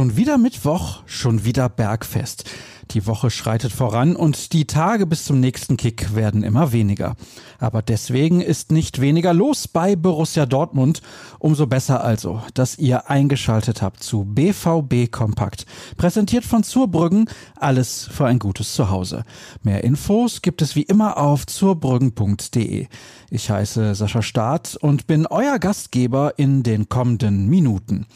[0.00, 2.44] Schon wieder Mittwoch, schon wieder Bergfest.
[2.92, 7.16] Die Woche schreitet voran und die Tage bis zum nächsten Kick werden immer weniger.
[7.58, 11.02] Aber deswegen ist nicht weniger los bei Borussia Dortmund.
[11.38, 15.66] Umso besser also, dass ihr eingeschaltet habt zu BVB Kompakt.
[15.98, 17.28] Präsentiert von Zurbrüggen.
[17.56, 19.24] Alles für ein gutes Zuhause.
[19.62, 22.86] Mehr Infos gibt es wie immer auf zurbrüggen.de.
[23.28, 28.06] Ich heiße Sascha Staat und bin euer Gastgeber in den kommenden Minuten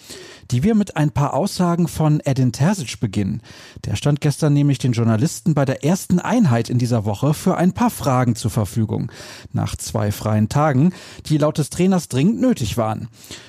[0.50, 3.40] die wir mit ein paar Aussagen von Edin Terzic beginnen.
[3.84, 7.72] Der stand gestern nämlich den Journalisten bei der ersten Einheit in dieser Woche für ein
[7.72, 9.10] paar Fragen zur Verfügung.
[9.52, 10.92] Nach zwei freien Tagen,
[11.26, 13.08] die laut des Trainers dringend nötig waren.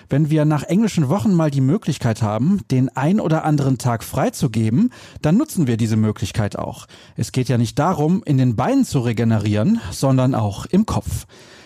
[0.09, 4.91] Wenn wir nach englischen Wochen mal die Möglichkeit haben, den ein oder anderen Tag freizugeben,
[5.22, 6.86] dann nutzen wir diese Möglichkeit auch.
[7.16, 11.25] Es geht ja nicht darum, in den Beinen zu regenerieren, sondern auch im Kopf.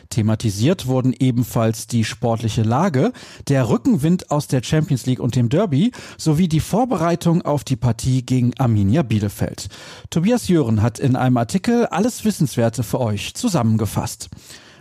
[0.10, 3.14] Thematisiert wurden ebenfalls die sportliche Lage,
[3.48, 8.26] der Rückenwind aus der Champions League und dem Derby sowie die Vorbereitung auf die Partie
[8.26, 9.70] gegen Arminia Bielefeld.
[10.10, 14.30] Tobias Jören hat in einem Artikel alles Wissenswerte für euch zusammengefasst.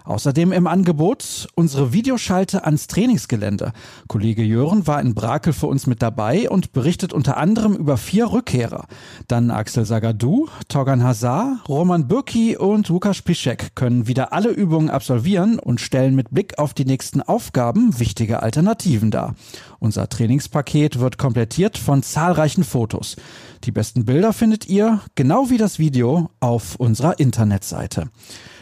[0.09, 3.73] Außerdem im Angebot unsere Videoschalte ans Trainingsgelände.
[4.06, 8.33] Kollege Jören war in Brakel für uns mit dabei und berichtet unter anderem über vier
[8.33, 8.87] Rückkehrer.
[9.27, 15.59] Dann Axel Sagadou, Torgan Hazard, Roman Bürki und Lukas Piszek können wieder alle Übungen absolvieren
[15.59, 19.34] und stellen mit Blick auf die nächsten Aufgaben wichtige Alternativen dar.
[19.78, 23.17] Unser Trainingspaket wird komplettiert von zahlreichen Fotos.
[23.65, 28.09] Die besten Bilder findet ihr, genau wie das Video, auf unserer Internetseite.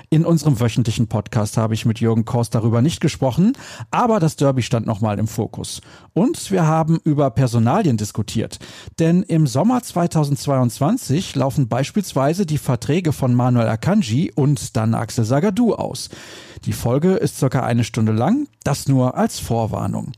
[0.09, 3.55] In unserem wöchentlichen Podcast habe ich mit Jürgen Kors darüber nicht gesprochen,
[3.91, 5.81] aber das Derby stand nochmal im Fokus.
[6.13, 8.61] Und wir haben über Personalien diskutiert.
[9.01, 15.75] Denn im Sommer 2022 laufen beispielsweise die Verträge von Manuel Akanji und dann Axel Sagadou
[15.75, 16.09] aus.
[16.65, 20.13] Die Folge ist circa eine Stunde lang, das nur als Vorwarnung.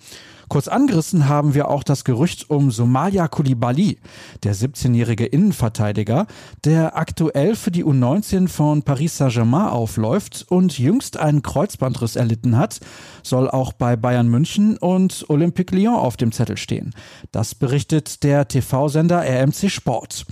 [0.48, 3.98] Kurz angerissen haben wir auch das Gerücht um Somalia Koulibaly,
[4.44, 6.26] der 17-jährige Innenverteidiger,
[6.64, 12.80] der aktuell für die U19 von Paris Saint-Germain aufläuft und jüngst einen Kreuzbandriss erlitten hat,
[13.22, 16.94] soll auch bei Bayern München und Olympique Lyon auf dem Zettel stehen.
[17.30, 20.24] Das berichtet der TV-Sender RMC Sport.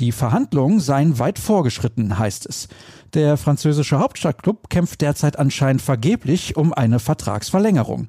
[0.00, 2.68] Die Verhandlungen seien weit vorgeschritten, heißt es.
[3.12, 8.06] Der französische Hauptstadtklub kämpft derzeit anscheinend vergeblich um eine Vertragsverlängerung.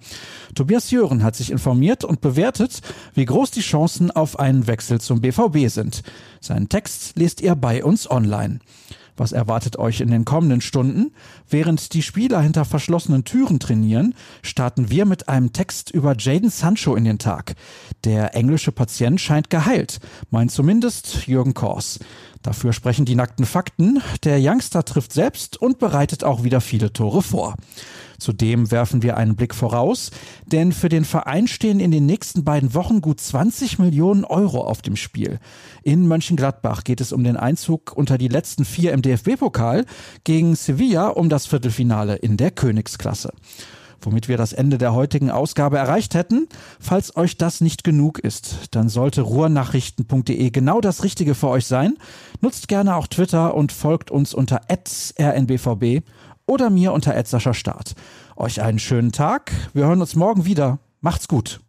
[0.56, 2.82] Tobias Jören hat sich informiert und bewertet,
[3.14, 6.02] wie groß die Chancen auf einen Wechsel zum BVB sind.
[6.40, 8.60] Seinen Text lest ihr bei uns online.
[9.18, 11.12] Was erwartet euch in den kommenden Stunden?
[11.50, 16.96] Während die Spieler hinter verschlossenen Türen trainieren, starten wir mit einem Text über Jaden Sancho
[16.96, 17.56] in den Tag.
[18.04, 22.00] Der englische Patient scheint geheilt, meint zumindest Jürgen Kors.
[22.42, 24.02] Dafür sprechen die nackten Fakten.
[24.24, 27.56] Der Youngster trifft selbst und bereitet auch wieder viele Tore vor.
[28.22, 30.12] Zudem werfen wir einen Blick voraus,
[30.46, 34.84] denn für den Verein stehen in den nächsten beiden Wochen gut 20 Millionen Euro auf
[34.84, 35.40] dem Spiel.
[35.82, 39.86] In Mönchengladbach geht es um den Einzug unter die letzten vier im DFB-Pokal,
[40.24, 43.32] gegen Sevilla um das Viertelfinale in der Königsklasse
[44.04, 46.48] womit wir das Ende der heutigen Ausgabe erreicht hätten.
[46.80, 51.98] Falls euch das nicht genug ist, dann sollte ruhrnachrichten.de genau das Richtige für euch sein.
[52.40, 56.02] Nutzt gerne auch Twitter und folgt uns unter rnbvb
[56.52, 57.16] oder mir unter
[57.54, 57.96] Start.
[58.36, 59.52] Euch einen schönen Tag.
[59.74, 60.80] Wir hören uns morgen wieder.
[61.00, 61.60] Macht's gut.